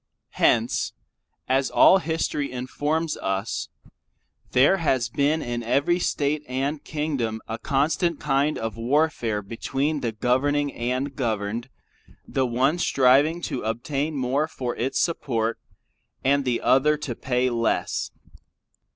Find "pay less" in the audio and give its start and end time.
17.13-18.09